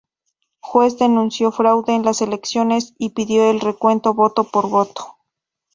Juez 0.61 0.97
denunció 0.97 1.51
fraude 1.51 1.93
en 1.93 2.03
las 2.03 2.23
elecciones 2.23 2.95
y 2.97 3.09
pidió 3.11 3.51
el 3.51 3.59
recuento 3.59 4.15
voto 4.15 4.45
por 4.45 4.67
voto. 4.67 5.13